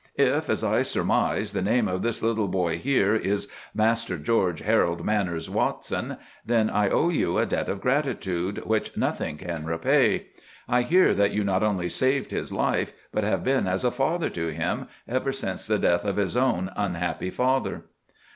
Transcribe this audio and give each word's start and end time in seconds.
"If, 0.17 0.49
as 0.49 0.63
I 0.63 0.81
surmise, 0.81 1.53
the 1.53 1.61
name 1.61 1.87
of 1.87 2.01
this 2.01 2.23
little 2.23 2.47
boy 2.47 2.79
here 2.79 3.13
is 3.15 3.47
Master 3.75 4.17
George 4.17 4.61
Harold 4.61 5.05
Manners 5.05 5.47
Watson, 5.47 6.17
then 6.43 6.71
I 6.71 6.89
owe 6.89 7.09
you 7.09 7.37
a 7.37 7.45
debt 7.45 7.69
of 7.69 7.81
gratitude 7.81 8.65
which 8.65 8.97
nothing 8.97 9.37
can 9.37 9.63
repay. 9.63 10.25
I 10.67 10.81
hear 10.81 11.13
that 11.13 11.33
you 11.33 11.43
not 11.43 11.61
only 11.61 11.87
saved 11.87 12.31
his 12.31 12.51
life, 12.51 12.93
but 13.13 13.23
have 13.23 13.43
been 13.43 13.67
as 13.67 13.83
a 13.83 13.91
father 13.91 14.31
to 14.31 14.47
him, 14.47 14.87
ever 15.07 15.31
since 15.31 15.67
the 15.67 15.77
death 15.77 16.03
of 16.03 16.17
his 16.17 16.35
own 16.35 16.71
unhappy 16.75 17.29
father." 17.29 17.83